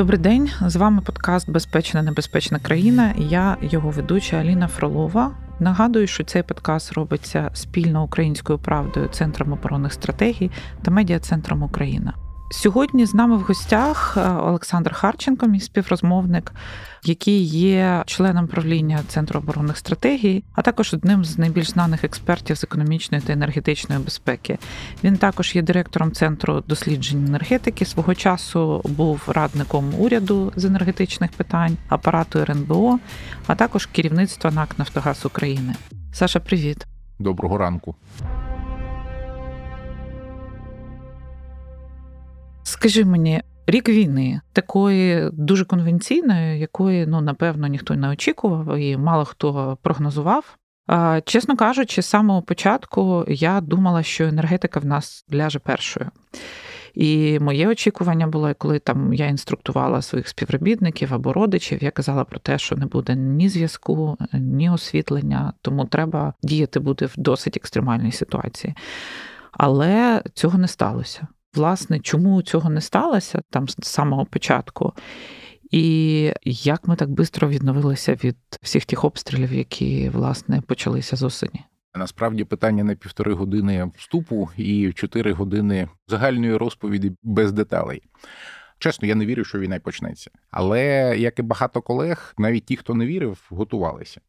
[0.00, 3.14] Добрий день, з вами подкаст Безпечна небезпечна країна.
[3.18, 5.30] Я його ведуча Аліна Фролова.
[5.58, 10.50] Нагадую, що цей подкаст робиться спільно українською правдою, центром оборонних стратегій
[10.82, 12.14] та медіа центром Україна.
[12.52, 16.52] Сьогодні з нами в гостях е, Олександр Харченко, мій співрозмовник,
[17.04, 22.64] який є членом правління Центру оборонних стратегій, а також одним з найбільш знаних експертів з
[22.64, 24.58] економічної та енергетичної безпеки.
[25.04, 27.84] Він також є директором центру досліджень енергетики.
[27.84, 32.98] Свого часу був радником уряду з енергетичних питань, апарату РНБО,
[33.46, 35.74] а також керівництва НАК Нафтогаз України.
[36.12, 36.86] Саша, привіт.
[37.18, 37.94] Доброго ранку.
[42.70, 49.24] Скажи мені, рік війни такої дуже конвенційної, якої ну напевно ніхто не очікував, і мало
[49.24, 50.56] хто прогнозував.
[51.24, 56.10] Чесно кажучи, з самого початку я думала, що енергетика в нас ляже першою.
[56.94, 62.38] І моє очікування було, коли там я інструктувала своїх співробітників або родичів, я казала про
[62.38, 68.12] те, що не буде ні зв'язку, ні освітлення, тому треба діяти буде в досить екстремальній
[68.12, 68.74] ситуації.
[69.52, 74.92] Але цього не сталося власне, чому цього не сталося там з самого початку,
[75.70, 81.64] і як ми так швидко відновилися від всіх тих обстрілів, які власне почалися з осені.
[81.94, 88.02] Насправді питання на півтори години вступу і чотири години загальної розповіді без деталей.
[88.78, 90.30] Чесно, я не вірю, що війна почнеться.
[90.50, 94.20] Але як і багато колег, навіть ті, хто не вірив, готувалися.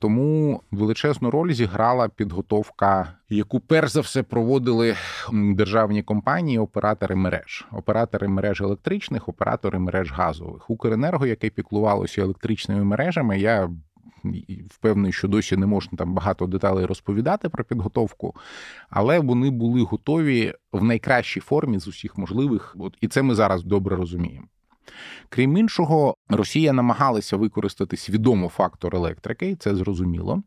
[0.00, 4.94] Тому величезну роль зіграла підготовка, яку перш за все проводили
[5.32, 10.70] державні компанії, оператори мереж, оператори мереж електричних, оператори мереж газових.
[10.70, 13.70] Укренерго, яке піклувалося електричними мережами, я
[14.70, 18.34] впевнений, що досі не можна там багато деталей розповідати про підготовку,
[18.90, 23.64] але вони були готові в найкращій формі з усіх можливих, от і це ми зараз
[23.64, 24.46] добре розуміємо.
[25.28, 30.42] Крім іншого, Росія намагалася використати свідомо фактор електрики, це зрозуміло.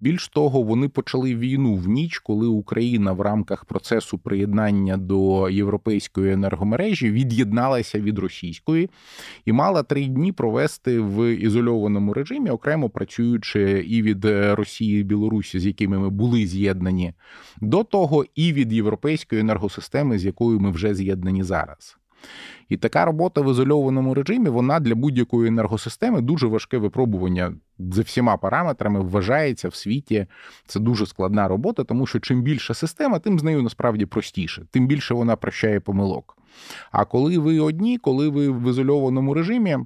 [0.00, 6.32] Більш того, вони почали війну в ніч, коли Україна в рамках процесу приєднання до європейської
[6.32, 8.90] енергомережі від'єдналася від російської
[9.44, 14.24] і мала три дні провести в ізольованому режимі, окремо працюючи і від
[14.54, 17.14] Росії і Білорусі, з якими ми були з'єднані
[17.60, 21.96] до того, і від європейської енергосистеми, з якою ми вже з'єднані зараз.
[22.68, 28.36] І така робота в ізольованому режимі вона для будь-якої енергосистеми дуже важке випробування за всіма
[28.36, 30.26] параметрами вважається в світі.
[30.66, 34.86] Це дуже складна робота, тому що чим більша система, тим з нею насправді простіше, тим
[34.86, 36.38] більше вона прощає помилок.
[36.92, 39.78] А коли ви одні, коли ви в ізольованому режимі.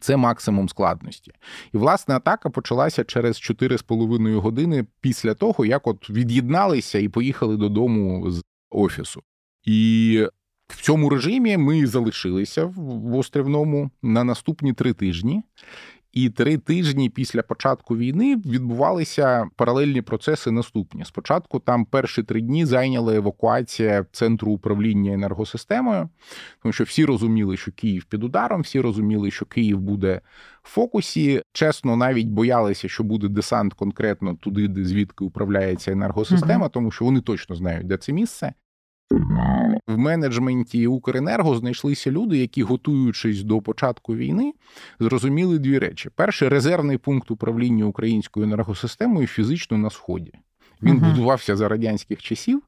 [0.00, 1.32] Це максимум складності.
[1.72, 8.30] І, власне, атака почалася через 4,5 години після того, як от від'єдналися і поїхали додому
[8.30, 9.22] з офісу.
[9.64, 10.26] І
[10.68, 15.42] в цьому режимі ми залишилися в острівному на наступні три тижні.
[16.16, 21.04] І три тижні після початку війни відбувалися паралельні процеси наступні.
[21.04, 26.08] Спочатку там перші три дні зайняла евакуація центру управління енергосистемою,
[26.62, 30.20] тому що всі розуміли, що Київ під ударом, всі розуміли, що Київ буде
[30.62, 31.42] в фокусі.
[31.52, 37.20] Чесно, навіть боялися, що буде десант конкретно туди, де звідки управляється енергосистема, тому що вони
[37.20, 38.52] точно знають, де це місце.
[39.86, 44.52] В менеджменті Укренерго знайшлися люди, які, готуючись до початку війни,
[45.00, 50.32] зрозуміли дві речі: перше резервний пункт управління українською енергосистемою фізично на сході.
[50.82, 51.10] Він uh-huh.
[51.10, 52.62] будувався за радянських часів,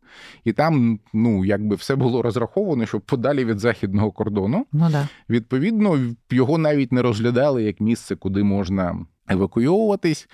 [0.45, 4.67] і там ну якби все було розраховано, щоб подалі від західного кордону.
[4.73, 5.09] Ну да.
[5.31, 5.99] Відповідно,
[6.31, 10.29] його навіть не розглядали як місце, куди можна евакуйовуватись.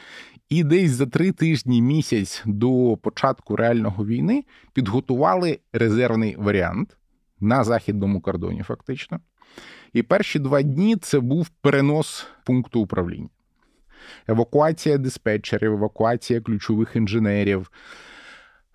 [0.49, 6.97] І десь за три тижні місяць до початку реального війни підготували резервний варіант
[7.41, 9.21] на західному кордоні, фактично.
[9.93, 13.29] І перші два дні це був перенос пункту управління.
[14.29, 17.71] Евакуація диспетчерів, евакуація ключових інженерів.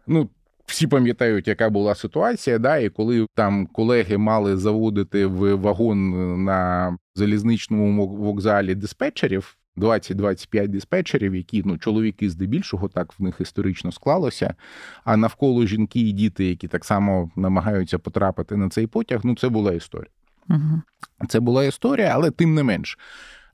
[0.08, 0.30] Ну,
[0.66, 6.98] всі пам'ятають, яка була ситуація, да, і коли там колеги мали заводити в вагон на
[7.16, 14.56] залізничному вокзалі диспетчерів, 20-25 диспетчерів, які ну чоловіки здебільшого так в них історично склалося.
[15.04, 19.22] А навколо жінки і діти, які так само намагаються потрапити на цей потяг.
[19.24, 20.12] Ну це була історія.
[20.50, 20.82] Угу.
[21.30, 22.98] Це була історія, але тим не менш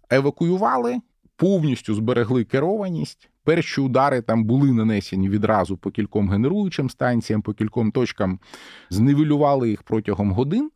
[0.10, 1.00] евакуювали,
[1.36, 3.30] повністю зберегли керованість.
[3.44, 8.40] Перші удари там були нанесені відразу по кільком генеруючим станціям, по кільком точкам,
[8.90, 10.72] знивелювали їх протягом годин,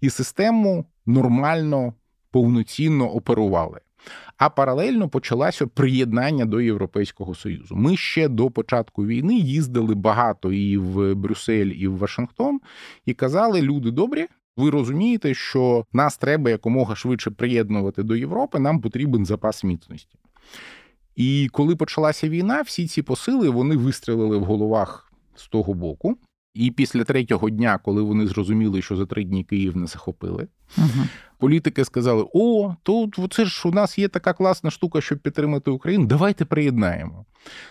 [0.00, 1.94] і систему нормально
[2.30, 3.80] повноцінно оперували.
[4.38, 7.76] А паралельно почалося приєднання до Європейського Союзу.
[7.76, 12.60] Ми ще до початку війни їздили багато і в Брюссель, і в Вашингтон,
[13.06, 18.80] і казали: люди добрі, Ви розумієте, що нас треба якомога швидше приєднувати до Європи, нам
[18.80, 20.18] потрібен запас міцності.
[21.16, 26.18] І коли почалася війна, всі ці посили вони вистрілили в головах з того боку.
[26.54, 30.48] І після третього дня, коли вони зрозуміли, що за три дні Київ не захопили,
[30.78, 31.06] угу.
[31.38, 36.06] політики сказали: О, тут це ж у нас є така класна штука, щоб підтримати Україну.
[36.06, 37.24] Давайте приєднаємо.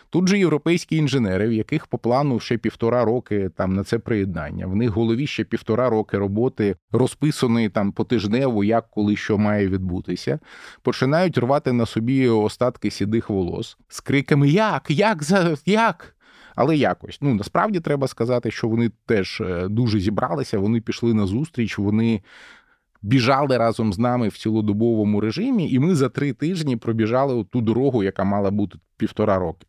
[0.10, 4.68] Тут же європейські інженери, в яких по плану ще півтора роки там на це приєднання.
[4.68, 9.68] В них в голові ще півтора роки роботи розписаної там потижнево, як коли що має
[9.68, 10.40] відбутися,
[10.82, 14.86] починають рвати на собі остатки сідих волос з криками: Як?
[14.90, 15.24] Як?
[15.24, 16.16] за Як?
[16.56, 20.60] Але якось ну насправді треба сказати, що вони теж е, дуже зібралися.
[20.60, 22.22] Вони пішли на зустріч, вони
[23.04, 28.04] біжали разом з нами в цілодобовому режимі, і ми за три тижні пробіжали ту дорогу,
[28.04, 29.68] яка мала бути півтора роки.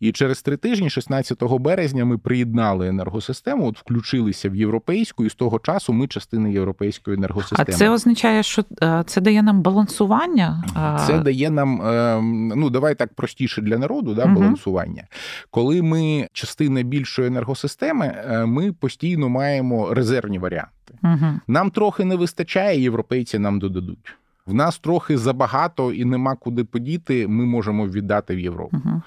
[0.00, 5.34] І через три тижні, 16 березня, ми приєднали енергосистему, от включилися в європейську, і з
[5.34, 7.66] того часу ми частина європейської енергосистеми.
[7.68, 10.64] А це означає, що е, це дає нам балансування?
[11.06, 15.04] Це дає нам, ем, ну давай так простіше для народу, да, балансування.
[15.50, 20.94] Коли ми частина більшої енергосистеми, е, ми постійно маємо резервні варіанти.
[21.02, 21.40] Угу.
[21.46, 24.16] Нам трохи не вистачає, європейці нам додадуть.
[24.50, 27.28] В нас трохи забагато і нема куди подіти.
[27.28, 28.76] Ми можемо віддати в Європу.
[28.76, 29.02] Uh-huh.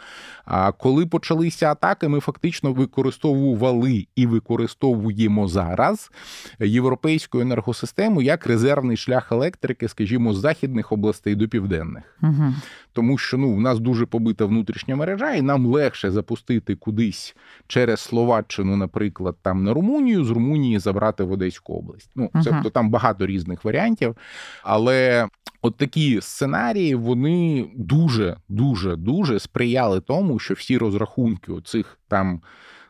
[0.46, 6.12] А коли почалися атаки, ми фактично використовували і використовуємо зараз
[6.60, 12.04] європейську енергосистему як резервний шлях електрики, скажімо, з західних областей до південних.
[12.22, 12.54] Uh-huh.
[12.94, 17.36] Тому що ну в нас дуже побита внутрішня мережа, і нам легше запустити кудись
[17.68, 22.12] через Словаччину, наприклад, там на Румунію, з Румунії забрати в Одеську область.
[22.16, 22.72] Ну, uh-huh.
[22.72, 24.18] там багато різних варіантів,
[24.64, 25.28] але
[25.66, 32.42] От такі сценарії вони дуже дуже дуже сприяли тому, що всі розрахунки оцих там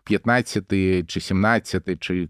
[0.03, 0.63] 15
[1.07, 2.29] чи 17, чи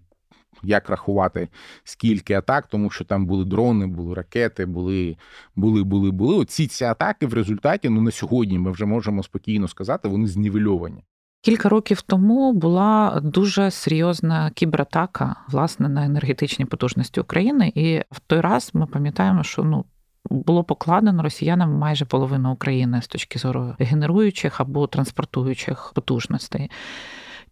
[0.64, 1.48] як рахувати
[1.84, 5.18] скільки атак, тому що там були дрони, були ракети, були,
[5.56, 6.36] були, були, були.
[6.36, 11.04] Оці ці атаки в результаті, ну на сьогодні ми вже можемо спокійно сказати, вони знівельовані.
[11.42, 18.40] Кілька років тому була дуже серйозна кібератака власне на енергетичні потужності України, і в той
[18.40, 19.86] раз ми пам'ятаємо, що ну
[20.30, 26.72] було покладено росіянам майже половину України з точки зору генеруючих або транспортуючих потужностей.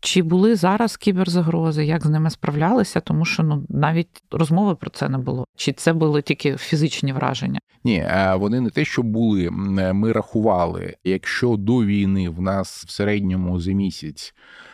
[0.01, 2.99] Чи були зараз кіберзагрози, як з ними справлялися?
[2.99, 5.45] Тому що ну навіть розмови про це не було.
[5.55, 7.59] Чи це були тільки фізичні враження?
[7.83, 9.45] Ні, е, вони не те, що були.
[9.45, 9.51] Е,
[9.93, 14.33] ми рахували, якщо до війни в нас в середньому за місяць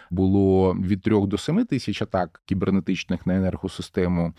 [0.09, 4.33] було від 3 до 7 тисяч атак кібернетичних на енергосистему,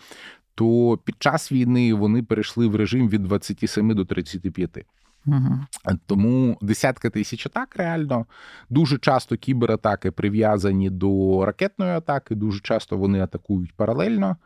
[0.55, 4.85] то під час війни вони перейшли в режим від 27 до 35.
[5.25, 5.59] Угу.
[6.05, 8.25] Тому десятка тисяч атак реально
[8.69, 14.37] дуже часто кібератаки прив'язані до ракетної атаки, дуже часто вони атакують паралельно.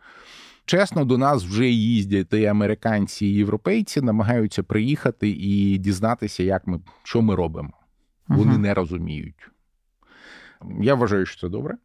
[0.66, 6.80] Чесно, до нас вже їздять і американці, і європейці намагаються приїхати і дізнатися, як ми
[7.04, 7.74] що ми робимо.
[8.28, 8.62] Вони угу.
[8.62, 9.50] не розуміють.
[10.82, 11.78] Я вважаю, що це добре.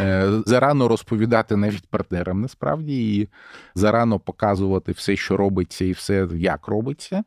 [0.00, 3.28] Е, зарано розповідати навіть партнерам насправді і
[3.74, 7.24] зарано показувати все, що робиться, і все як робиться.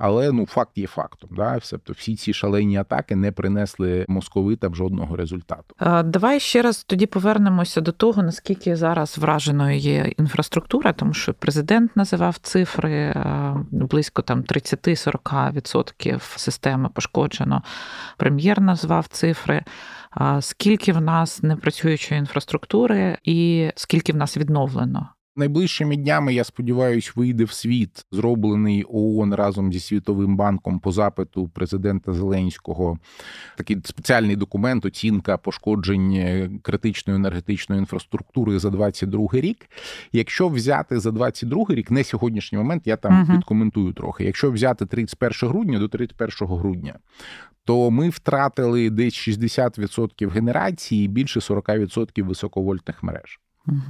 [0.00, 1.30] Але ну факт є фактом.
[1.36, 1.58] Да?
[1.70, 5.74] Тобто всі ці шалені атаки не принесли московитам жодного результату.
[6.04, 11.96] Давай ще раз тоді повернемося до того, наскільки зараз враженою є інфраструктура, тому що президент
[11.96, 13.14] називав цифри
[13.70, 17.62] близько там 30-40% системи пошкоджено.
[18.16, 19.64] Прем'єр назвав цифри.
[20.40, 25.08] Скільки в нас непрацюючої інфраструктури, і скільки в нас відновлено?
[25.38, 31.48] Найближчими днями я сподіваюся, вийде в світ, зроблений ООН разом зі світовим банком по запиту
[31.48, 32.98] президента Зеленського.
[33.56, 39.70] Такий спеціальний документ, оцінка пошкоджень критичної енергетичної інфраструктури за 22 рік.
[40.12, 44.24] Якщо взяти за 22 рік, не сьогоднішній момент, я там uh підкоментую трохи.
[44.24, 46.98] Якщо взяти 31 грудня до 31 грудня,
[47.64, 53.40] то ми втратили десь 60% генерації і більше 40% високовольтних мереж.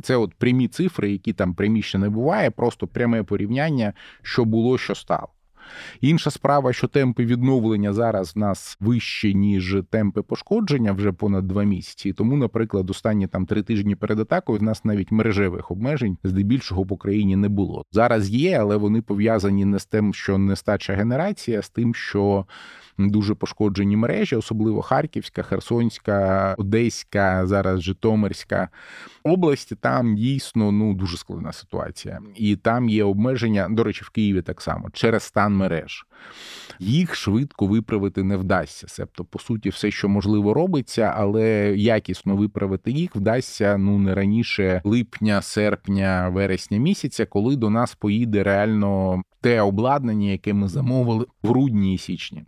[0.03, 4.95] Це от прямі цифри, які там приміщення не буває, просто пряме порівняння, що було, що
[4.95, 5.29] стало.
[6.01, 11.65] Інша справа, що темпи відновлення зараз в нас вищі, ніж темпи пошкодження вже понад два
[11.65, 12.13] місяці.
[12.13, 16.97] Тому, наприклад, останні там три тижні перед атакою в нас навіть мережевих обмежень здебільшого по
[16.97, 17.85] країні не було.
[17.93, 22.47] Зараз є, але вони пов'язані не з тим, що нестача генерації, а з тим, що
[22.99, 28.69] дуже пошкоджені мережі, особливо Харківська, Херсонська, Одеська, зараз Житомирська
[29.23, 29.77] області.
[29.81, 33.69] Там дійсно ну дуже складна ситуація, і там є обмеження.
[33.71, 36.07] До речі, в Києві так само через стан мереж.
[36.79, 38.89] Їх швидко виправити не вдасться.
[38.89, 44.81] Себто, по суті, все, що можливо, робиться, але якісно виправити їх вдасться ну не раніше
[44.85, 51.49] липня, серпня, вересня місяця, коли до нас поїде реально те обладнання, яке ми замовили в
[51.49, 52.45] грудні і січні.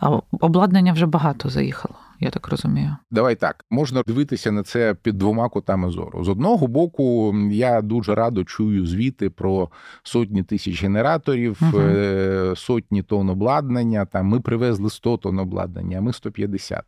[0.00, 2.96] А обладнання вже багато заїхало я так розумію.
[3.10, 6.24] Давай так можна дивитися на це під двома кутами зору.
[6.24, 9.68] З одного боку, я дуже радо чую звіти про
[10.02, 12.56] сотні тисяч генераторів, угу.
[12.56, 14.04] сотні тонн обладнання.
[14.04, 16.82] Там ми привезли 100 тонн обладнання, а ми 150.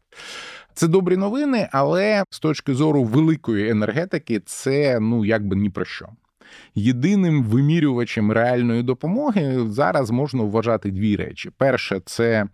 [0.74, 6.08] Це добрі новини, але з точки зору великої енергетики, це ну якби ні про що.
[6.74, 12.46] Єдиним вимірювачем реальної допомоги зараз можна вважати дві речі: перше, це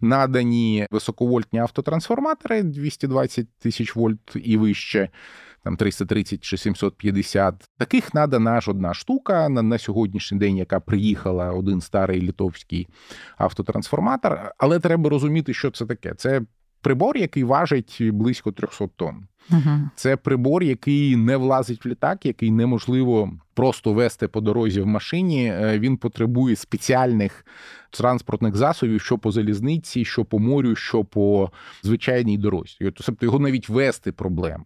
[0.00, 5.08] надані високовольтні автотрансформатори 220 тисяч вольт і вище.
[5.64, 7.54] Там 330 чи 750.
[7.78, 12.88] Таких надана аж одна штука на на сьогоднішній день, яка приїхала один старий літовський
[13.38, 14.52] автотрансформатор.
[14.58, 16.14] Але треба розуміти, що це таке.
[16.14, 16.42] Це
[16.80, 19.26] прибор, який важить близько 300 тонн.
[19.50, 19.90] Угу.
[19.94, 25.46] Це прибор, який не влазить в літак, який неможливо просто вести по дорозі в машині.
[25.46, 27.46] Е, він потребує спеціальних
[27.90, 31.50] транспортних засобів, що по залізниці, що по морю, що по
[31.82, 32.92] звичайній дорозі.
[33.06, 34.64] Тобто його навіть вести проблема.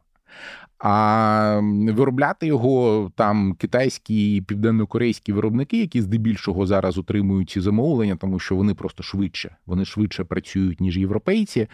[0.84, 8.38] А виробляти його там китайські і південнокорейські виробники, які здебільшого зараз отримують ці замовлення, тому
[8.38, 11.66] що вони просто швидше, вони швидше працюють ніж європейці.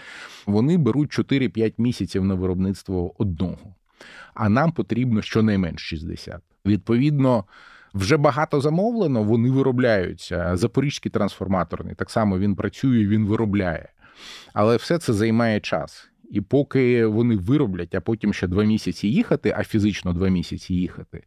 [0.47, 3.75] Вони беруть 4-5 місяців на виробництво одного.
[4.35, 6.41] А нам потрібно щонайменш 60.
[6.67, 7.45] Відповідно.
[7.95, 10.57] Вже багато замовлено, вони виробляються.
[10.57, 13.89] Запорізький трансформаторний так само він працює, він виробляє.
[14.53, 16.11] Але все це займає час.
[16.31, 21.25] І поки вони вироблять, а потім ще два місяці їхати, а фізично два місяці їхати,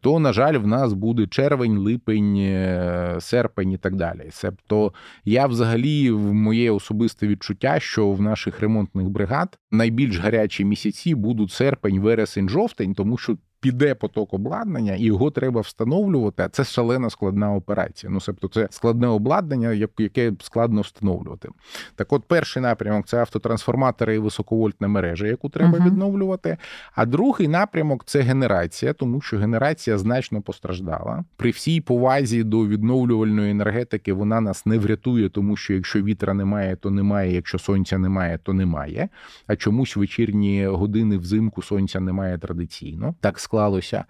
[0.00, 4.26] то, на жаль, в нас буде червень, липень, е, серпень і так далі.
[4.30, 4.92] Себто
[5.24, 11.52] я взагалі в моє особисте відчуття, що в наших ремонтних бригад найбільш гарячі місяці будуть
[11.52, 16.42] серпень, вересень, жовтень, тому що піде поток обладнання, і його треба встановлювати.
[16.42, 18.12] А Це шалена складна операція.
[18.12, 21.48] Ну, тобто, це складне обладнання, яке складно встановлювати.
[21.94, 26.56] Так, от перший напрямок це автотрансформатори і високовольтна мережа, яку треба uh відновлювати.
[26.94, 31.24] А другий напрямок це генерація, тому що генерація значно постраждала.
[31.36, 36.76] При всій повазі до відновлювальної енергетики вона нас не врятує, тому що якщо вітра немає,
[36.76, 37.34] то немає.
[37.34, 39.08] Якщо сонця немає, то немає.
[39.46, 43.14] А чомусь вечірні години взимку сонця немає традиційно.
[43.20, 44.04] Так склалося.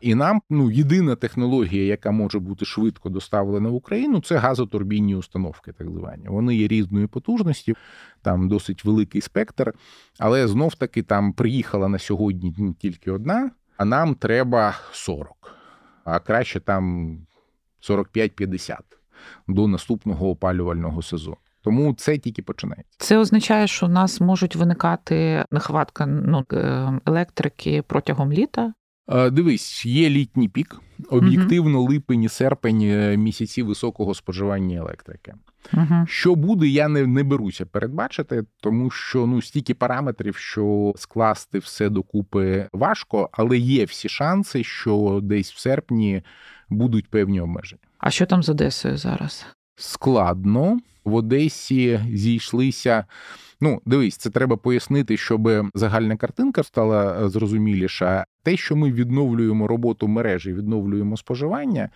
[0.00, 5.72] І нам ну єдина технологія, яка може бути швидко доставлена в Україну, це газотурбінні установки,
[5.72, 6.28] так звані.
[6.28, 7.74] Вони є різної потужності,
[8.22, 9.74] там досить великий спектр.
[10.18, 15.28] Але знов таки там приїхала на сьогодні тільки одна, а нам треба 40,
[16.04, 17.16] а краще там
[17.90, 18.76] 45-50
[19.48, 21.36] до наступного опалювального сезону.
[21.62, 22.96] Тому це тільки починається.
[22.98, 28.72] Це означає, що у нас можуть виникати нехватка ну, е, електрики протягом літа.
[29.32, 35.34] Дивись, є літній пік, об'єктивно, липень, серпень е, місяці високого споживання електрики.
[35.72, 41.58] uh Що буде, я не не беруся передбачити, тому що ну стільки параметрів, що скласти
[41.58, 46.22] все докупи важко, але є всі шанси, що десь в серпні
[46.68, 47.82] будуть певні обмеження.
[47.98, 49.46] А що там з Одесою зараз?
[49.76, 50.78] Складно
[51.10, 53.04] в Одесі зійшлися.
[53.60, 58.24] Ну, дивись, це треба пояснити, щоб загальна картинка стала е, зрозуміліша.
[58.42, 61.90] Те, що ми відновлюємо роботу мережі, відновлюємо споживання,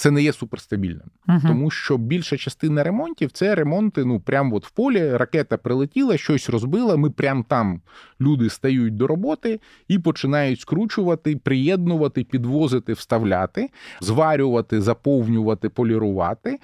[0.00, 4.04] це не є суперстабільним, uh тому що більша частина ремонтів це ремонти.
[4.04, 6.96] Ну прямо от в полі ракета прилетіла, щось розбила.
[6.96, 7.80] Ми прямо там
[8.20, 16.58] люди стають до роботи і починають скручувати, приєднувати, підвозити, вставляти, зварювати, заповнювати, полірувати.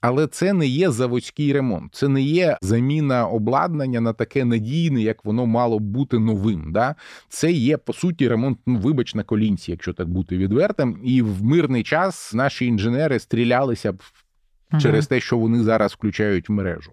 [0.00, 0.90] Але це не є
[1.40, 6.72] заводський ремонт, це не є заміна обладнання на таке надійне, як воно мало бути новим.
[6.72, 6.94] Да?
[7.28, 11.44] Це є по суті ремонт, ну вибач на колінці, якщо так бути відвертим, і в
[11.44, 14.02] мирний час наші інженери стрілялися б
[14.70, 14.82] ага.
[14.82, 16.92] через те, що вони зараз включають в мережу.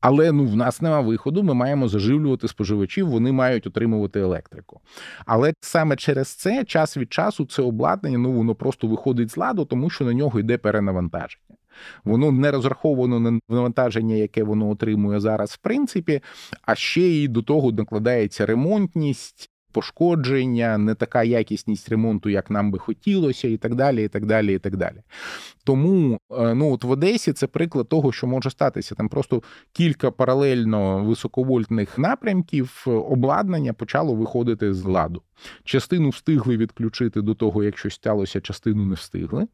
[0.00, 1.42] Але ну в нас нема виходу.
[1.42, 4.80] Ми маємо заживлювати споживачів, вони мають отримувати електрику.
[5.26, 9.64] Але саме через це час від часу це обладнання ну воно просто виходить з ладу,
[9.64, 11.56] тому що на нього йде перенавантаження.
[12.04, 16.20] Воно не розраховано на навантаження, яке воно отримує зараз, в принципі,
[16.62, 22.78] а ще й до того накладається ремонтність, пошкодження, не така якісність ремонту, як нам би
[22.78, 24.04] хотілося, і так далі.
[24.04, 25.02] і так далі, і так далі.
[25.64, 28.94] Тому е, ну от в Одесі це приклад того, що може статися.
[28.94, 35.22] Там просто кілька паралельно високовольтних напрямків обладнання почало виходити з ладу.
[35.64, 39.46] Частину встигли відключити до того, як щось сталося, частину не встигли.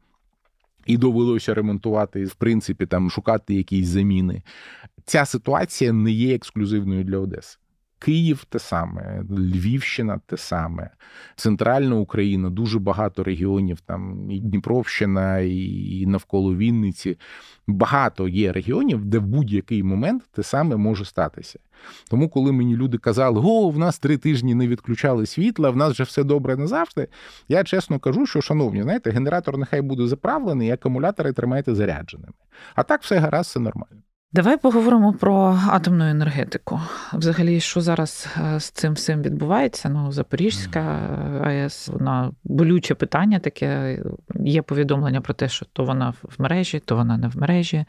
[0.85, 4.43] і довелося ремонтувати, в принципі, там шукати якісь заміни.
[5.05, 7.57] Ця ситуація не є ексклюзивною для Одеси.
[7.99, 10.89] Київ те саме, Львівщина те саме,
[11.35, 17.17] Центральна Україна, дуже багато регіонів, там і Дніпровщина, і навколо Вінниці.
[17.67, 21.59] Багато є регіонів, де в будь-який момент те саме може статися.
[22.09, 25.93] Тому, коли мені люди казали, о, в нас три тижні не відключали світла, в нас
[25.93, 27.07] вже все добре назавжди.
[27.47, 32.33] Я чесно кажу, що, шановні, знаєте, генератор нехай буде заправлений, і акумулятори тримайте зарядженими.
[32.75, 34.01] А так все гаразд, все нормально.
[34.33, 36.79] Давай поговоримо про атомну енергетику.
[37.13, 39.89] Взагалі, що зараз е, з цим всім відбувається?
[39.89, 40.79] Ну, Запорізька
[41.43, 43.99] АЕС, вона болюче питання таке.
[44.39, 47.85] Є повідомлення про те, що то вона в мережі, то вона не в мережі.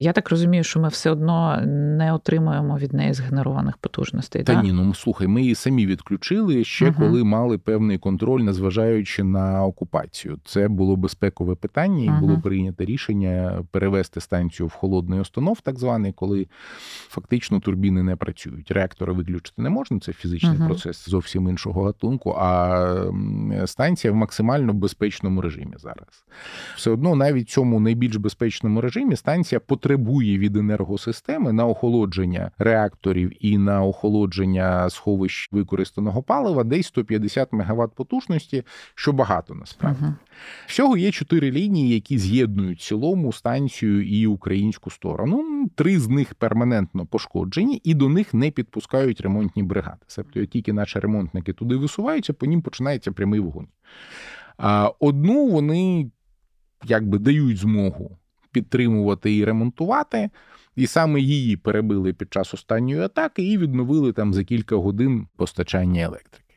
[0.00, 1.60] Я так розумію, що ми все одно
[1.96, 4.42] не отримуємо від неї згенерованих потужностей.
[4.42, 4.62] Та да?
[4.62, 6.94] ні, ну слухай, ми її самі відключили ще угу.
[6.98, 10.38] коли мали певний контроль, незважаючи на окупацію.
[10.44, 12.20] Це було безпекове питання, і угу.
[12.20, 16.46] було прийнято рішення перевести станцію в холодний установ, так званий, коли
[17.08, 18.70] фактично турбіни не працюють.
[18.70, 20.66] Реактори виключити не можна, це фізичний угу.
[20.66, 22.34] процес зовсім іншого гатунку.
[22.38, 23.12] А
[23.66, 26.24] станція в максимально безпечному режимі зараз.
[26.76, 33.32] Все одно, навіть в цьому найбільш безпечному режимі станція потребує від енергосистеми на охолодження реакторів
[33.40, 40.04] і на охолодження сховищ використаного палива десь 150 МВт потужності, що багато насправді.
[40.04, 40.14] uh
[40.66, 45.44] Всього є чотири лінії, які з'єднують цілому станцію і українську сторону.
[45.74, 49.98] Три з них перманентно пошкоджені, і до них не підпускають ремонтні бригади.
[50.34, 53.68] Як тільки наші ремонтники туди висуваються, по ним починається прямий вогонь.
[54.56, 56.10] А одну вони
[56.84, 58.18] якби дають змогу
[58.52, 60.30] підтримувати і ремонтувати.
[60.76, 66.02] І саме її перебили під час останньої атаки і відновили там за кілька годин постачання
[66.02, 66.47] електрики.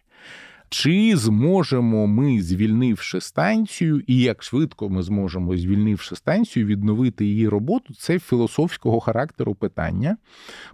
[0.74, 7.94] Чи зможемо ми, звільнивши станцію, і як швидко ми зможемо, звільнивши станцію, відновити її роботу?
[7.94, 10.18] Це філософського характеру питання.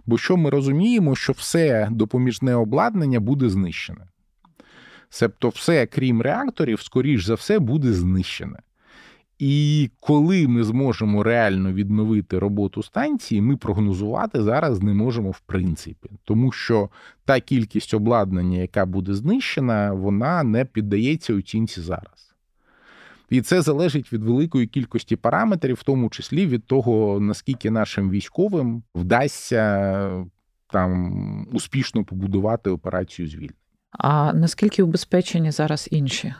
[0.06, 4.06] Бо що ми розуміємо, що все допоміжне обладнання буде знищене.
[5.10, 8.58] Себто, все, крім реакторів, скоріш за все, буде знищене.
[9.38, 16.10] І коли ми зможемо реально відновити роботу станції, ми прогнозувати зараз не можемо в принципі,
[16.24, 16.88] тому що
[17.24, 22.34] та кількість обладнання, яка буде знищена, вона не піддається оцінці зараз.
[23.30, 28.82] І це залежить від великої кількості параметрів, в тому числі від того, наскільки нашим військовим
[28.94, 30.26] вдасться
[30.70, 33.54] там успішно побудувати операцію звільнення.
[33.90, 36.34] А наскільки убезпечені зараз інші е,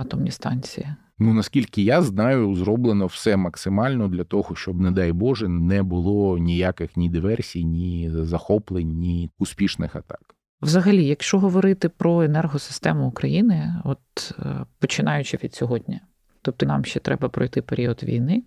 [0.00, 0.86] атомні станції?
[1.18, 6.38] Ну наскільки я знаю, зроблено все максимально для того, щоб, не дай Боже, не було
[6.38, 10.34] ніяких ні диверсій, ні захоплень, ні успішних атак.
[10.62, 13.98] Взагалі, якщо говорити про енергосистему України, от
[14.38, 16.00] е, починаючи від сьогодні,
[16.42, 18.42] тобто нам ще треба пройти період війни,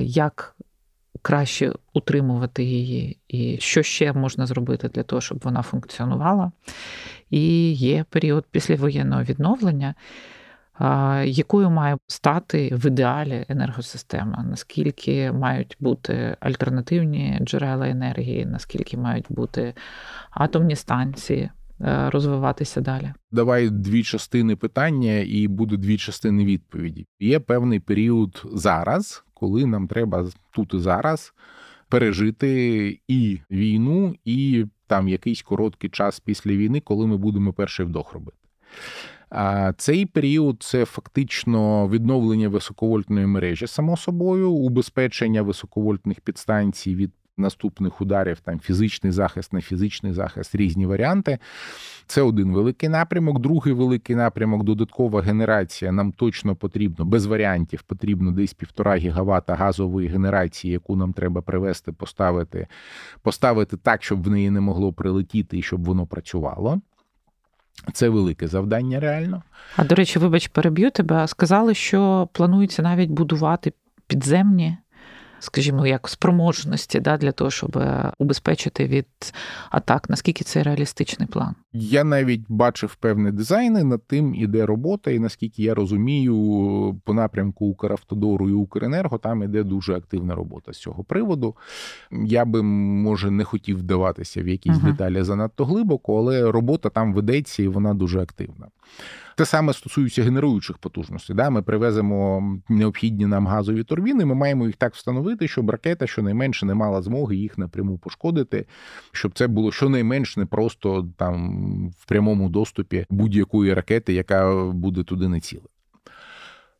[0.00, 0.56] як
[1.22, 6.52] краще утримувати її, і що ще можна зробити для того, щоб вона функціонувала,
[7.30, 9.94] і є період післявоєнного відновлення
[11.24, 19.74] якою має стати в ідеалі енергосистема, наскільки мають бути альтернативні джерела енергії, наскільки мають бути
[20.30, 21.50] атомні станції.
[21.80, 27.06] Е, розвиватися далі, давай дві частини питання, і буде дві частини відповіді.
[27.20, 31.34] Є певний період зараз, коли нам треба тут і зараз
[31.88, 38.12] пережити і війну, і там якийсь короткий час після війни, коли ми будемо перший вдох
[38.12, 38.38] робити.
[39.36, 48.00] А цей період це фактично відновлення високовольтної мережі, само собою, убезпечення високовольтних підстанцій від наступних
[48.00, 51.38] ударів, там фізичний захист на фізичний захист, різні варіанти.
[52.06, 53.38] Це один великий напрямок.
[53.38, 55.92] Другий великий напрямок додаткова генерація.
[55.92, 61.92] Нам точно потрібно, без варіантів, потрібно десь півтора гігавата газової генерації, яку нам треба привести,
[61.92, 62.66] поставити,
[63.22, 66.80] поставити так, щоб в неї не могло прилетіти і щоб воно працювало.
[67.92, 69.42] Це велике завдання реально.
[69.76, 71.28] А до речі, вибач, переб'ю тебе.
[71.28, 73.72] Сказали, що планується навіть будувати
[74.06, 74.76] підземні
[75.44, 79.06] скажімо, як спроможності да, для того, щоб е, убезпечити від
[79.70, 80.10] атак.
[80.10, 81.54] Наскільки це реалістичний план?
[81.72, 87.66] Я навіть бачив певні дизайни, над тим іде робота, і наскільки я розумію, по напрямку
[87.66, 91.56] Укравтодору і Укренерго там іде дуже активна робота з цього приводу.
[92.10, 97.14] Я би може не хотів вдаватися в якісь uh деталі занадто глибоко, але робота там
[97.14, 98.66] ведеться і вона дуже активна.
[99.36, 101.36] Те саме стосується генеруючих потужностей.
[101.36, 101.50] Да?
[101.50, 104.24] Ми привеземо необхідні нам газові турбіни.
[104.24, 108.66] Ми маємо їх так встановити, щоб ракета щонайменше не мала змоги їх напряму пошкодити,
[109.12, 115.28] щоб це було щонайменш не просто там в прямому доступі будь-якої ракети, яка буде туди
[115.28, 115.66] не ціла.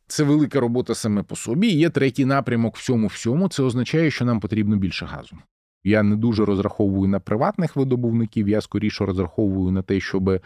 [0.07, 1.67] Це велика робота саме по собі.
[1.67, 3.49] Є третій напрямок всьому всьому.
[3.49, 5.37] Це означає, що нам потрібно більше газу.
[5.87, 8.49] Я не дуже розраховую на приватних видобувників.
[8.49, 10.39] Я скоріше розраховую на те, щоб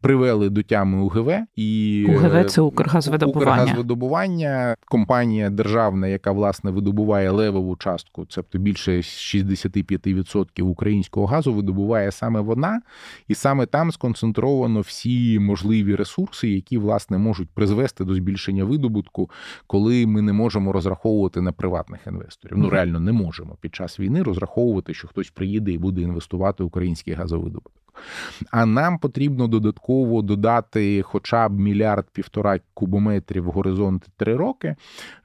[0.00, 3.52] привели до тями УГВ і УГВ це Укргазвидобування.
[3.52, 12.40] Укргазвидобування, компанія державна, яка власне видобуває левову частку, тобто більше 65% українського газу, видобуває саме
[12.40, 12.80] вона,
[13.28, 19.30] і саме там сконцентровано всі можливі ресурси, які власне можуть призвести до збільшення видобутку,
[19.66, 22.58] коли ми не можемо розраховувати на приватних інвесторів.
[22.58, 26.62] Ну реально не можемо під час війни розраховувати розраховувати, що хтось приїде і буде інвестувати
[26.62, 27.72] в український газовидобуток.
[28.50, 34.76] А нам потрібно додатково додати хоча б мільярд півтора кубометрів в горизонт три роки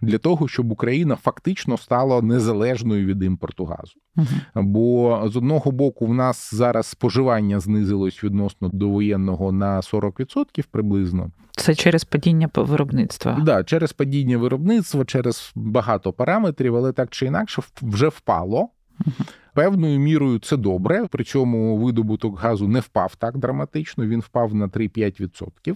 [0.01, 3.93] для того, щоб Україна фактично стала незалежною від імпорту газу.
[4.55, 11.31] Бо з одного боку в нас зараз споживання знизилось відносно до воєнного на 40% приблизно.
[11.51, 13.35] Це через падіння виробництва.
[13.35, 18.69] Так, да, через падіння виробництва, через багато параметрів, але так чи інакше вже впало.
[19.53, 25.75] Певною мірою це добре, причому видобуток газу не впав так драматично, він впав на 3-5%.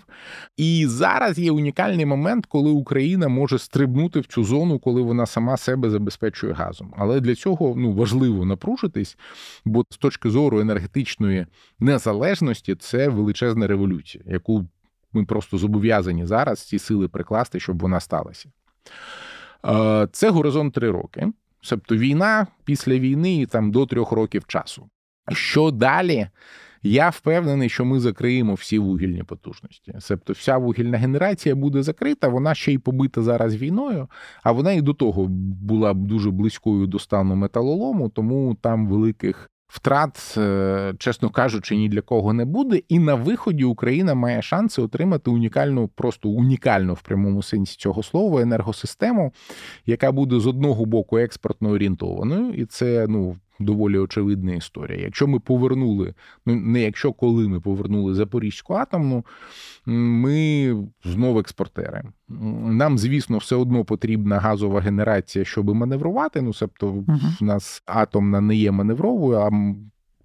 [0.58, 5.58] І зараз є унікальний момент, коли Україна може стрибнути в цю зону, коли вона сама
[5.58, 6.94] себе забезпечує газом.
[6.98, 9.18] Але для цього ну важливо напружитись,
[9.66, 11.46] бо з точки зору енергетичної
[11.80, 14.66] незалежності це величезна революція, яку
[15.14, 18.50] ми просто зобов'язані зараз ці сили прикласти, щоб вона сталася.
[20.12, 21.28] Це горизонт три роки.
[21.70, 24.90] Тобто війна після війни і там до трьох років часу.
[25.32, 26.28] Що далі?
[26.84, 29.94] Я впевнений, що ми закриємо всі вугільні потужності.
[30.00, 34.08] Себто, вся вугільна генерація буде закрита, вона ще й побита зараз війною,
[34.44, 35.28] а вона і до того
[35.62, 42.02] була дуже близькою до стану металолому, тому там великих втрат, е, чесно кажучи, ні для
[42.02, 42.82] кого не буде.
[42.88, 48.42] І на виході Україна має шанси отримати унікальну, просто унікальну в прямому сенсі цього слова
[48.42, 49.34] енергосистему,
[49.86, 55.00] яка буде з одного боку експортно орієнтованою, і це ну доволі очевидна історія.
[55.00, 56.14] Якщо ми повернули,
[56.46, 59.26] ну не якщо коли ми повернули Запорізьку атомну,
[59.86, 62.04] ми знову експортери.
[62.64, 66.42] Нам, звісно, все одно потрібна газова генерація, щоб маневрувати.
[66.42, 69.50] Ну, тобто, uh в нас атомна не є маневровою, а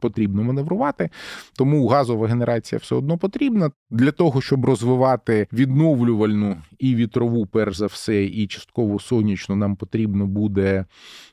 [0.05, 1.11] потрібно маневрувати.
[1.57, 7.87] Тому газова генерація все одно потрібна для того, щоб розвивати відновлювальну і вітрову, перш за
[7.87, 10.85] все, і частково сонячну, нам потрібно буде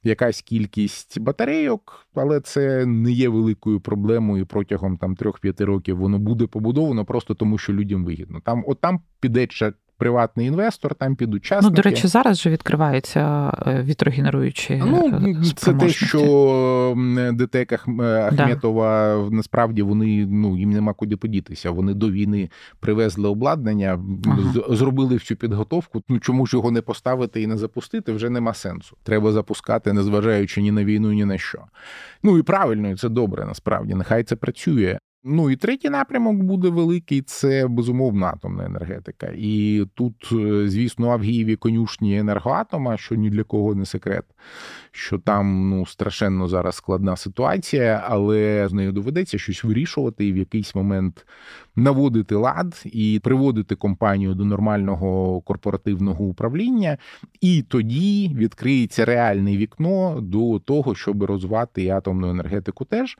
[0.03, 4.45] якась кількість батарейок, але це не є великою проблемою.
[4.45, 8.39] Протягом там 3-5 років воно буде побудовано просто тому, що людям вигідно.
[8.39, 9.47] Там, от там піде
[10.01, 11.69] приватний інвестор, там підуть учасники.
[11.69, 14.83] Ну, до речі, зараз вже відкриваються е, вітрогенеруючі.
[14.85, 16.95] Ну, е, це те, що
[17.33, 19.35] ДТЕК Ахметова да.
[19.35, 21.71] насправді вони ну їм нема куди подітися.
[21.71, 24.75] Вони до війни привезли обладнання, ага.
[24.75, 26.03] зробили всю підготовку.
[26.09, 28.11] Ну чому ж його не поставити і не запустити?
[28.11, 28.97] Вже нема сенсу.
[29.03, 31.59] Треба запускати, незважаючи ні на війну, ні на що.
[32.23, 33.45] Ну і правильно, і це добре.
[33.45, 34.97] Насправді нехай це працює.
[35.23, 39.31] Ну і третій напрямок буде великий це безумовно атомна енергетика.
[39.35, 44.25] І тут, е, звісно, Авгієві конюшні енергоатома, що ні для кого не секрет,
[44.91, 50.37] що там ну страшенно зараз складна ситуація, але з нею доведеться щось вирішувати і в
[50.37, 51.25] якийсь момент
[51.75, 56.97] наводити лад і приводити компанію до нормального корпоративного управління,
[57.41, 63.17] і тоді відкриється реальне вікно до того, щоб розвивати і атомну енергетику теж.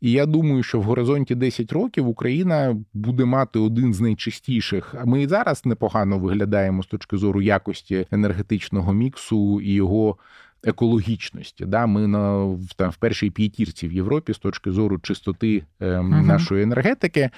[0.00, 4.94] І я думаю, що в горизонті 10 років Україна буде мати один з найчистіших.
[5.00, 10.16] А ми і зараз непогано виглядаємо з точки зору якості енергетичного міксу і його.
[10.64, 15.86] Екологічності, да, ми на там в першій п'ятірці в Європі з точки зору чистоти е,
[15.86, 17.30] uh нашої енергетики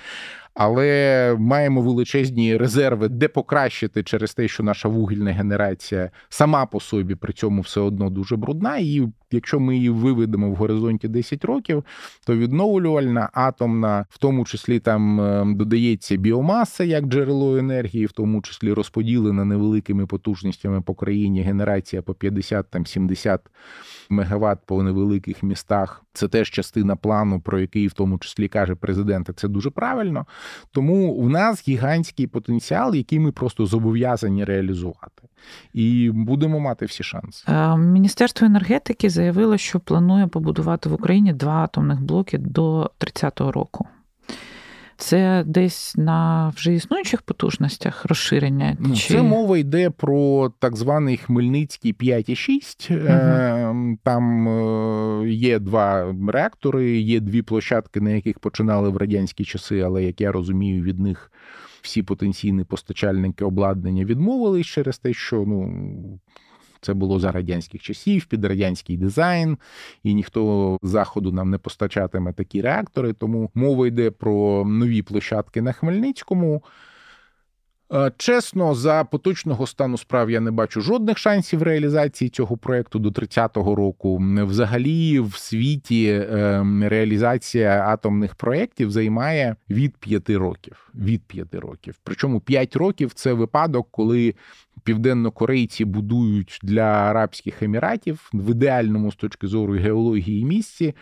[0.54, 7.14] але маємо величезні резерви, де покращити через те, що наша вугільна генерація сама по собі
[7.14, 8.78] при цьому все одно дуже брудна.
[8.78, 11.84] І якщо ми її виведемо в горизонті 10 років,
[12.26, 18.42] то відновлювальна атомна, в тому числі там ем, додається біомаса як джерело енергії, в тому
[18.42, 23.38] числі розподілена невеликими потужностями по країні генерація по 50-70
[24.10, 26.04] мегаватт по невеликих містах.
[26.12, 29.30] Це теж частина плану, про який в тому числі каже президент.
[29.36, 30.26] Це дуже правильно.
[30.72, 35.22] Тому в нас гігантський потенціал, який ми просто зобов'язані реалізувати,
[35.72, 37.44] і будемо мати всі шанси.
[37.48, 43.87] Е, Міністерство енергетики заявило, що планує побудувати в Україні два атомних блоки до 30-го року.
[44.96, 48.76] Це десь на вже існуючих потужностях розширення?
[48.81, 49.14] Ну, Чи...
[49.14, 53.72] Це мова йде про так званий Хмельницький 5,6.
[53.72, 53.98] Угу.
[54.02, 60.05] Там е, є два реактори, є дві площадки, на яких починали в радянські часи, але
[60.05, 61.33] як я розумію, від них
[61.83, 66.20] всі потенційні постачальники обладнання відмовились через те, що ну
[66.82, 69.58] це було за радянських часів, під радянський дизайн,
[70.02, 73.12] і ніхто з заходу нам не постачатиме такі реактори.
[73.12, 76.62] Тому мова йде про нові площадки на Хмельницькому.
[77.92, 83.08] Е, чесно, за поточного стану справ я не бачу жодних шансів реалізації цього проекту до
[83.08, 84.18] 30-го року.
[84.36, 90.90] Взагалі, в світі е, реалізація атомних проєктів займає від 5 років.
[90.94, 91.94] Від 5 років.
[92.04, 94.34] Причому 5 років це випадок, коли
[94.85, 100.94] південнокорейці будують для Арабських Еміратів в ідеальному з точки зору геології місці.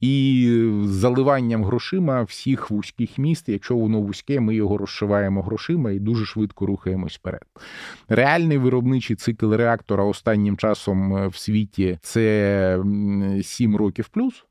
[0.00, 6.26] І заливанням грошима всіх вузьких міст, якщо воно вузьке, ми його розшиваємо грошима і дуже
[6.26, 7.44] швидко рухаємось вперед.
[8.08, 12.78] Реальний виробничий цикл реактора останнім часом е, в світі це
[13.42, 14.44] 7 років плюс.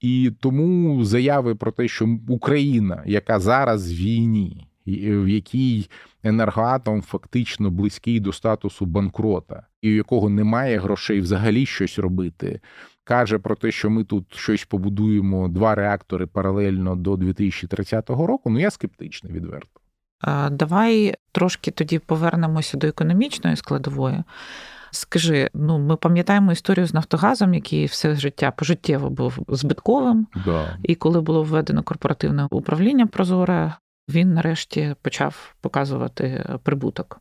[0.00, 5.88] І тому заяви про те, що Україна, яка зараз в війні, в якій
[6.22, 12.60] енергоатом фактично близький до статусу банкрота, і у якого немає грошей взагалі щось робити,
[13.04, 18.50] каже про те, що ми тут щось побудуємо два реактори паралельно до 2030 року.
[18.50, 19.80] Ну я скептичний відверто.
[20.50, 24.22] Давай трошки тоді повернемося до економічної складової.
[24.94, 30.26] Скажи, ну ми пам'ятаємо історію з Нафтогазом, який все життя пожиттєво був збитковим.
[30.44, 30.78] Да.
[30.82, 33.72] І коли було введено корпоративне управління Прозоре,
[34.08, 37.20] він нарешті почав показувати е, прибуток.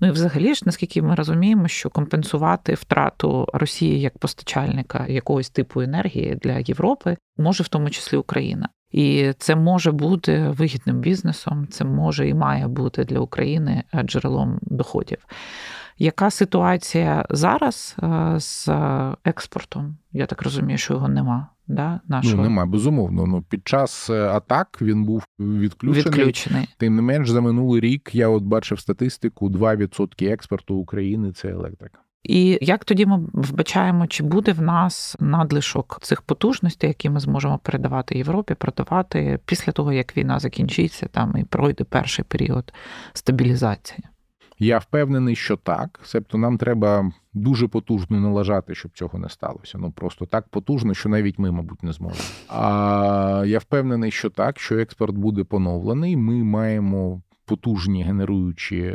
[0.00, 5.80] Ну і взагалі ж, наскільки ми розуміємо, що компенсувати втрату Росії як постачальника якогось типу
[5.80, 8.68] енергії для Європи може в тому числі Україна.
[8.90, 14.58] І це може бути вигідним бізнесом, це може і має бути для України е, джерелом
[14.62, 15.18] доходів.
[15.98, 18.68] Яка ситуація зараз е, з
[19.24, 19.96] експортом?
[20.12, 21.48] Я так розумію, що його нема.
[21.68, 22.36] Да, нашого.
[22.36, 23.26] Ну, нема, безумовно.
[23.26, 26.18] Ну, Під час е, атак він був відключений.
[26.18, 26.68] відключений.
[26.78, 31.98] Тим не менш, за минулий рік я от бачив статистику: 2% експорту України це електрика.
[32.22, 37.58] І як тоді ми вбачаємо, чи буде в нас надлишок цих потужностей, які ми зможемо
[37.58, 42.72] передавати Європі, продавати після того, як війна закінчиться, там і пройде перший період
[43.12, 43.98] стабілізації?
[44.62, 46.00] Я впевнений, що так.
[46.04, 49.78] Себто нам треба дуже потужно налажати, щоб цього не сталося.
[49.78, 52.28] Ну просто так потужно, що навіть ми, мабуть, не зможемо.
[52.48, 56.16] А я впевнений, що так, що експорт буде поновлений.
[56.16, 57.22] Ми маємо.
[57.44, 58.94] Потужні генеруючі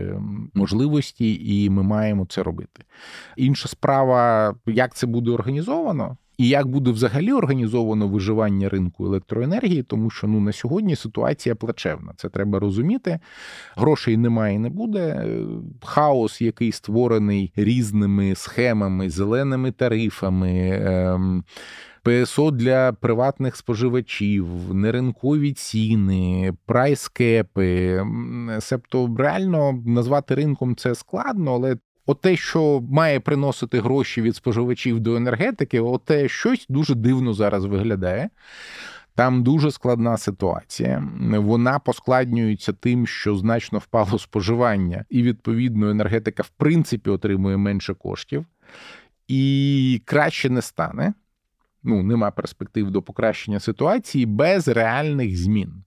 [0.54, 2.84] можливості, і ми маємо це робити.
[3.36, 10.10] Інша справа, як це буде організовано, і як буде взагалі організовано виживання ринку електроенергії, тому
[10.10, 12.13] що ну на сьогодні ситуація плачевна.
[12.15, 13.19] Це треба розуміти.
[13.76, 15.26] Грошей немає і не буде.
[15.84, 20.82] Хаос, який створений різними схемами, зеленими тарифами.
[20.86, 21.43] Ем,
[22.08, 28.02] ПСО для приватних споживачів, неринкові ціни, прайскепи.
[28.60, 31.78] Себто реально назвати ринком це складно, але
[32.10, 38.30] Оте, що має приносити гроші від споживачів до енергетики, оте щось дуже дивно зараз виглядає.
[39.15, 41.04] Там дуже складна ситуація.
[41.22, 48.46] Вона поскладнюється тим, що значно впало споживання, і відповідно енергетика в принципі отримує менше коштів,
[49.28, 51.13] і краще не стане.
[51.84, 55.84] Ну, нема перспектив до покращення ситуації без реальних змін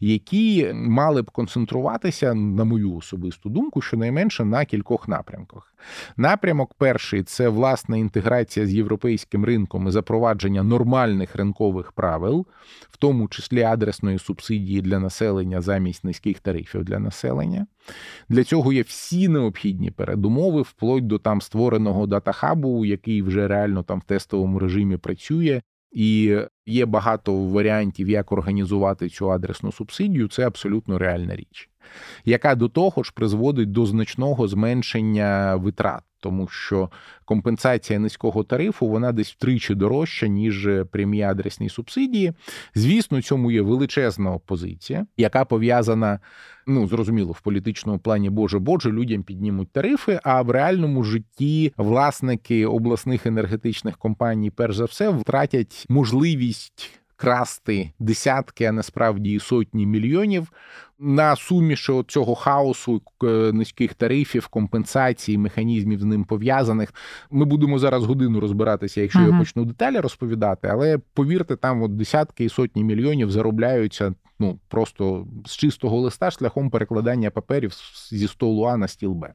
[0.00, 5.74] які мали б концентруватися, на мою особисту думку, щонайменше на кількох напрямках.
[6.16, 12.46] Напрямок перший це власна інтеграція з європейським ринком і запровадження нормальних ринкових правил,
[12.90, 17.66] в тому числі адресної субсидії для населення замість низьких тарифів для населення.
[18.28, 24.00] Для цього є всі необхідні передумови, вплоть до там створеного датахабу, який вже реально там
[24.00, 30.28] в тестовому режимі працює, і є багато варіантів, як організувати цю адресну субсидію.
[30.28, 31.70] Це абсолютно реальна річ,
[32.24, 36.90] яка до того ж призводить до значного зменшення витрат тому що
[37.24, 42.32] компенсація низького тарифу вона десь втричі дорожча, ніж прямі адресні субсидії.
[42.74, 46.20] Звісно, цьому є величезна опозиція, яка пов'язана.
[46.66, 50.20] Ну, зрозуміло, в політичному плані Боже Боже, людям піднімуть тарифи.
[50.22, 58.64] А в реальному житті власники обласних енергетичних компаній, перш за все, втратять можливість красти десятки,
[58.64, 60.52] а насправді і сотні мільйонів
[61.02, 63.02] на суміші цього хаосу,
[63.52, 66.94] низьких тарифів, компенсацій, механізмів з ним пов'язаних.
[67.30, 69.32] Ми будемо зараз годину розбиратися, якщо uh-huh.
[69.32, 75.26] я почну деталі розповідати, але повірте, там от десятки і сотні мільйонів заробляються ну просто
[75.46, 77.72] з чистого листа шляхом перекладання паперів
[78.10, 79.32] зі столу А на стіл Б.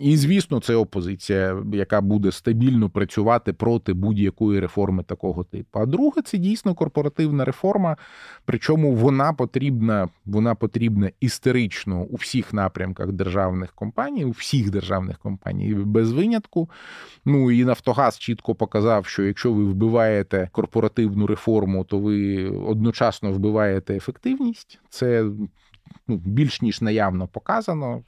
[0.00, 5.78] І звісно, це опозиція, яка буде стабільно працювати проти будь-якої реформи такого типу.
[5.78, 7.96] А друге, це дійсно корпоративна реформа,
[8.44, 10.67] причому вона потрібна, вона потрібна
[11.20, 16.70] історично у всіх напрямках державних компаній, у всіх державних компаній без винятку.
[17.24, 23.96] Ну і Нафтогаз чітко показав, що якщо ви вбиваєте корпоративну реформу, то ви одночасно вбиваєте
[23.96, 24.80] ефективність.
[24.88, 25.24] Це
[26.08, 28.02] ну, більш ніж наявно показано.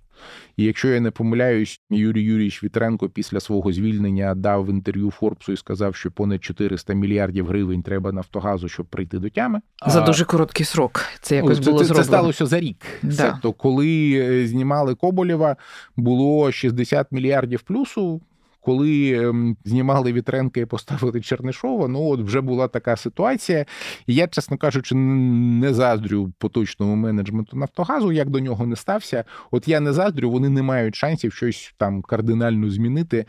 [0.56, 5.56] І якщо я не помиляюсь, Юрій Юрійович Вітренко після свого звільнення дав інтерв'ю Форбсу і
[5.56, 9.61] сказав, що понад 400 мільярдів гривень треба Нафтогазу, щоб прийти до тями.
[9.87, 11.04] За дуже короткий срок.
[11.20, 12.04] Це якось це, було це, зроблено.
[12.04, 12.87] Це сталося за рік.
[13.02, 13.30] Да.
[13.30, 15.56] Тобто, коли е, знімали Коболєва,
[15.96, 18.20] було 60 мільярдів плюсу
[18.61, 23.66] коли ем, знімали Вітренка і поставили Чернишова, ну от вже була така ситуація.
[24.07, 29.25] І я, чесно кажучи, не заздрю поточному менеджменту Нафтогазу, як до нього не стався.
[29.51, 33.27] От я не заздрю, вони не мають шансів щось там кардинально змінити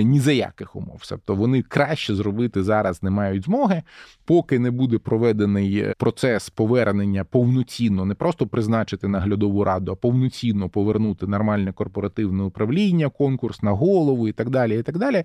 [0.00, 1.02] ні за яких умов.
[1.08, 3.82] Тобто вони краще зробити зараз не мають змоги,
[4.24, 10.68] поки не буде проведений е, процес повернення повноцінно, не просто призначити наглядову раду, а повноцінно
[10.68, 15.24] повернути нормальне корпоративне управління, конкурс на голову і так далі, і так далі,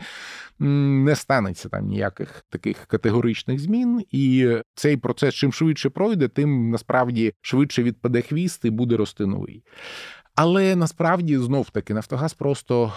[0.60, 4.04] не станеться там ніяких таких категоричних змін.
[4.12, 9.64] І цей процес чим швидше пройде, тим насправді швидше відпаде хвіст і буде рости новий.
[10.36, 12.94] Але насправді знов таки Нафтогаз просто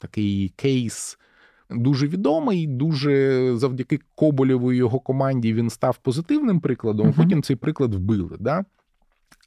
[0.00, 1.18] такий кейс.
[1.70, 7.08] Дуже відомий, дуже завдяки Коболєву і його команді він став позитивним прикладом.
[7.08, 8.36] uh Потім цей приклад вбили.
[8.40, 8.64] Да?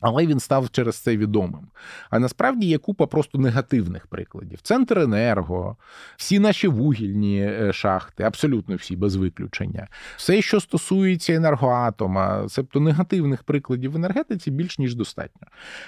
[0.02, 1.68] Але він став через це відомим.
[2.10, 4.62] А насправді є купа просто негативних прикладів.
[4.62, 5.78] Центр енерго,
[6.18, 9.88] всі наші вугільні е, шахти, абсолютно всі без виключення.
[10.16, 15.48] Все, що стосується енергоатома, тобто негативних прикладів в енергетиці більш ніж достатньо.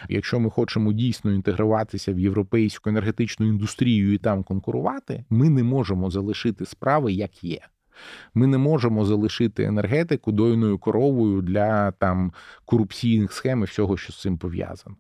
[0.10, 6.12] Якщо ми хочемо дійсно інтегруватися в європейську енергетичну індустрію і там конкурувати, ми не можемо
[6.12, 7.60] залишити справи як є.
[8.34, 12.34] Ми не можемо залишити енергетику дойною коровою для там
[12.66, 14.96] корупційних схем і всього, що з цим пов'язано.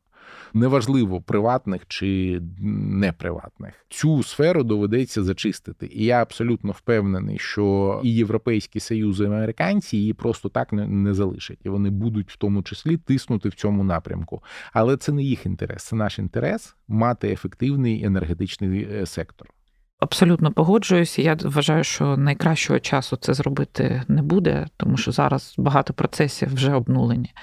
[0.53, 3.73] Неважливо, приватних чи неприватних.
[3.89, 5.89] Цю сферу доведеться зачистити.
[5.93, 11.13] І я абсолютно впевнений, що і Європейський Союз, і американці її просто так не, не
[11.13, 11.59] залишать.
[11.63, 14.43] І вони будуть в тому числі тиснути в цьому напрямку.
[14.73, 19.54] Але це не їх інтерес, це наш інтерес мати ефективний енергетичний е, сектор.
[19.99, 21.21] Абсолютно погоджуюся.
[21.21, 26.73] Я вважаю, що найкращого часу це зробити не буде, тому що зараз багато процесів вже
[26.73, 27.33] обнулені.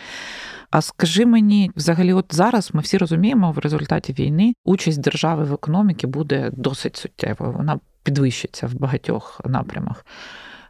[0.70, 5.52] А скажи мені, взагалі, от зараз ми всі розуміємо, в результаті війни участь держави в
[5.52, 7.52] економіці буде досить суттєвою.
[7.52, 10.04] Вона підвищиться в багатьох напрямах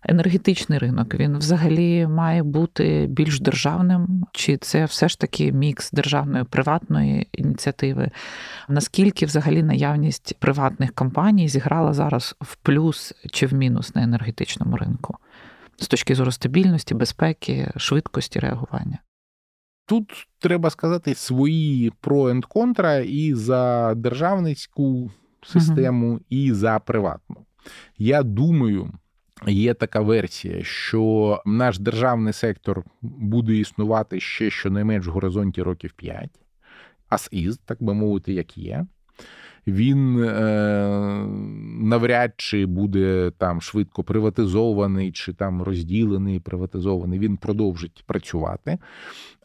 [0.04, 6.44] енергетичний ринок він взагалі має бути більш державним, чи це все ж таки мікс державної
[6.44, 8.10] приватної ініціативи?
[8.68, 15.16] Наскільки взагалі наявність приватних компаній зіграла зараз в плюс чи в мінус на енергетичному ринку
[15.76, 18.98] з точки зору стабільності, безпеки, швидкості реагування?
[19.86, 25.10] Тут треба сказати свої про енд контра і за державницьку
[25.42, 27.36] систему, uh і за приватну.
[27.98, 28.92] Я думаю,
[29.46, 36.30] Є така версія, що наш державний сектор буде існувати ще щонайменш в горизонті років 5,
[37.10, 38.86] as is, так би мовити, як є.
[39.66, 41.26] Він е,
[41.80, 47.18] навряд чи буде там швидко приватизований, чи там розділений, приватизований.
[47.18, 48.78] Він продовжить працювати,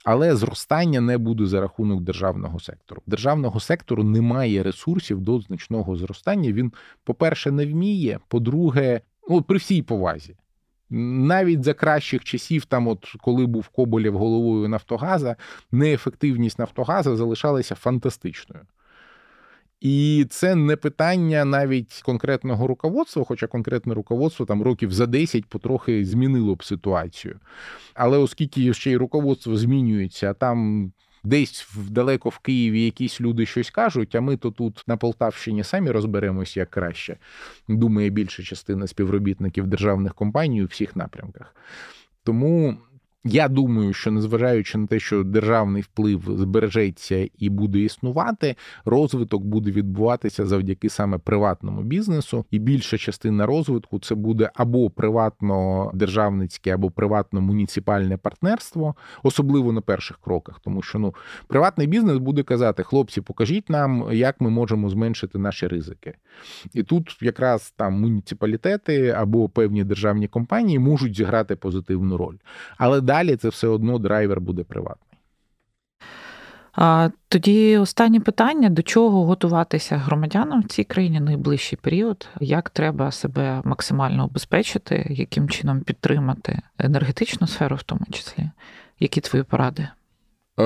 [0.05, 3.01] але зростання не буде за рахунок державного сектору.
[3.07, 6.51] Державного сектору немає ресурсів до значного зростання.
[6.51, 8.19] Він, по-перше, не вміє.
[8.27, 10.35] По-друге, ну при всій повазі.
[10.89, 15.35] Навіть за кращих часів, там, от коли був Коболєв головою Нафтогаза,
[15.71, 18.65] неефективність Нафтогаза залишалася фантастичною.
[19.81, 26.05] І це не питання навіть конкретного руководства, хоча конкретне руководство там років за 10 потрохи
[26.05, 27.39] змінило б ситуацію.
[27.93, 30.91] Але оскільки ще й руководство змінюється, а там
[31.23, 35.91] десь далеко в Києві якісь люди щось кажуть, а ми то тут на Полтавщині самі
[35.91, 37.17] розберемось як краще.
[37.67, 41.55] Думає більша частина співробітників державних компаній у всіх напрямках.
[42.23, 42.77] Тому
[43.23, 49.71] Я думаю, що незважаючи на те, що державний вплив збережеться і буде існувати, розвиток буде
[49.71, 58.17] відбуватися завдяки саме приватному бізнесу, і більша частина розвитку це буде або приватно-державницьке, або приватно-муніципальне
[58.17, 61.15] партнерство, особливо на перших кроках, тому що ну
[61.47, 66.13] приватний бізнес буде казати: хлопці, покажіть нам, як ми можемо зменшити наші ризики.
[66.73, 72.35] І тут якраз там муніципалітети або певні державні компанії можуть зіграти позитивну роль.
[72.77, 75.19] Але далі це все одно драйвер буде приватний.
[76.73, 82.27] А Тоді останнє питання: до чого готуватися громадянам в цій країні найближчий період?
[82.39, 88.49] Як треба себе максимально обезпечити, яким чином підтримати енергетичну сферу, в тому числі?
[88.99, 89.87] Які твої поради?
[90.59, 90.63] Е,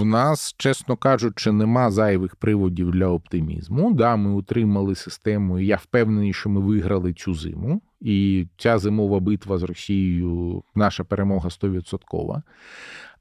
[0.00, 3.94] в нас, чесно кажучи, нема зайвих приводів для оптимізму.
[3.94, 7.82] Да, Ми утримали систему, і я впевнений, що ми виграли цю зиму.
[8.04, 12.42] І ця зимова битва з Росією, наша перемога 100%.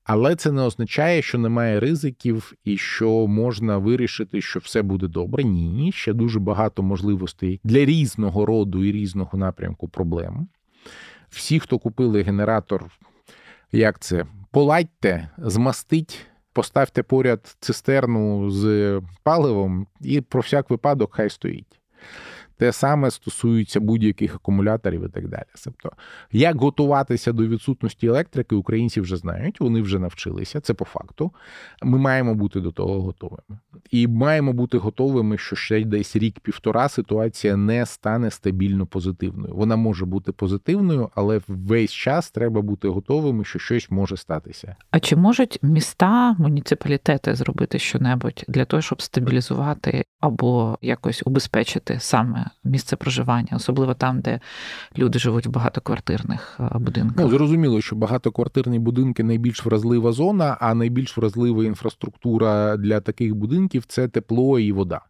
[0.03, 5.43] Але це не означає, що немає ризиків і що можна вирішити, що все буде добре.
[5.43, 10.47] Ні, ще дуже багато можливостей для різного роду і різного напрямку проблем.
[11.29, 12.85] Всі, хто купили генератор,
[13.71, 21.79] як це поладьте, змастить, поставте поряд цистерну з паливом, і про всяк випадок хай стоїть.
[22.57, 25.43] Те саме стосується будь-яких акумуляторів і так далі.
[25.63, 25.91] Тобто,
[26.31, 30.59] як готуватися до відсутності електрики, українці вже знають, вони вже навчилися.
[30.59, 31.31] Це по факту.
[31.83, 33.59] Ми маємо бути до того готовими.
[33.91, 39.55] І маємо бути готовими, що ще десь рік-півтора ситуація не стане стабільно позитивною.
[39.55, 44.75] Вона може бути позитивною, але весь час треба бути готовими, що щось може статися.
[44.91, 52.42] А чи можуть міста, муніципалітети зробити щонебудь для того, щоб стабілізувати або якось убезпечити саме
[52.63, 54.39] місце проживання, особливо там, де
[54.97, 57.25] люди живуть в багатоквартирних е, будинках.
[57.25, 63.85] Ну, зрозуміло, що багатоквартирні будинки найбільш вразлива зона, а найбільш вразлива інфраструктура для таких будинків
[63.87, 65.01] це тепло і вода.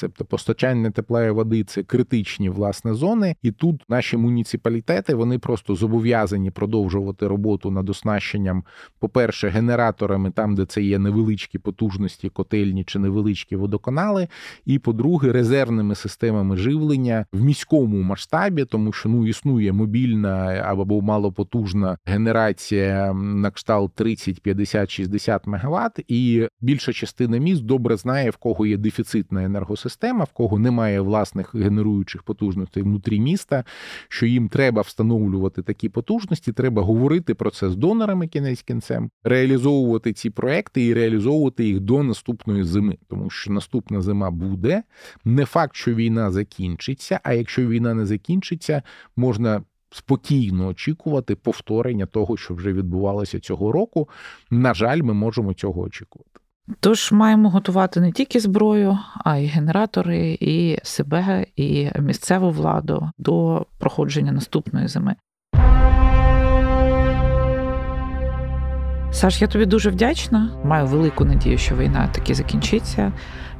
[0.00, 6.50] Тобто постачання тепла води це критичні власне зони, і тут наші муніципалітети вони просто зобов'язані
[6.50, 8.64] продовжувати роботу над оснащенням,
[8.98, 14.28] по-перше, генераторами, там де це є невеличкі потужності, котельні чи невеличкі водоканали,
[14.64, 20.36] і по-друге, резервними системами живлення в міському масштабі, тому що ну існує мобільна
[20.66, 28.30] або малопотужна генерація на кшталт 30, 50, 60 МВт, і більша частина міст добре знає,
[28.30, 33.64] в кого є дефіцитна енергія енергосистема, в кого немає власних генеруючих потужностей внутрі міста,
[34.08, 40.12] що їм треба встановлювати такі потужності, треба говорити про це з донорами кінець кінцем, реалізовувати
[40.12, 44.82] ці проекти і реалізовувати їх до наступної зими, тому що наступна зима буде.
[45.24, 48.82] Не факт, що війна закінчиться, а якщо війна не закінчиться,
[49.16, 49.62] можна.
[49.90, 54.08] Спокійно очікувати повторення того, що вже відбувалося цього року.
[54.50, 56.40] На жаль, ми можемо цього очікувати.
[56.80, 63.66] Тож маємо готувати не тільки зброю, а й генератори, і себе, і місцеву владу до
[63.78, 65.14] проходження наступної зими.
[69.12, 70.50] Саш, я тобі дуже вдячна.
[70.64, 73.12] Маю велику надію, що війна таки закінчиться.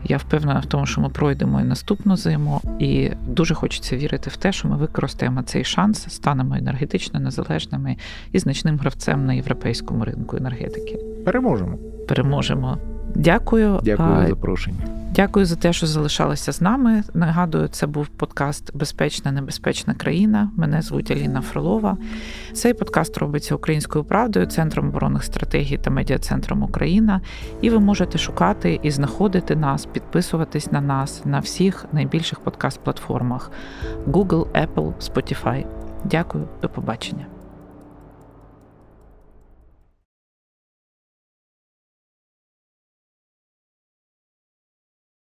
[0.05, 4.37] Я впевнена в тому, що ми пройдемо і наступну зиму, і дуже хочеться вірити в
[4.37, 7.97] те, що ми використаємо цей шанс, станемо енергетично незалежними
[8.33, 10.99] і значним гравцем на європейському ринку енергетики.
[11.25, 11.79] Переможемо.
[12.09, 12.79] Переможемо.
[13.19, 13.81] Дякую.
[13.83, 14.79] Дякую за запрошення.
[15.15, 17.03] Дякую за те, що залишалися з нами.
[17.15, 20.51] Нагадую, це був подкаст Безпечна небезпечна країна.
[20.57, 21.97] Мене звуть Аліна Фролова.
[22.53, 27.21] Цей подкаст робиться українською правдою, центром оборонних стратегій та медіа-центром Україна.
[27.61, 33.51] І ви можете шукати і знаходити нас, підписуватись на нас на всіх найбільших подкаст-платформах
[34.07, 35.67] Google, Apple, Spotify.
[36.05, 37.27] Дякую, до побачення.